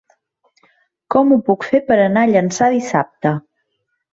Com 1.15 1.35
ho 1.35 1.37
puc 1.49 1.67
fer 1.73 1.83
per 1.91 1.99
anar 2.09 2.25
a 2.29 2.33
Llançà 2.33 2.73
dissabte? 2.77 3.35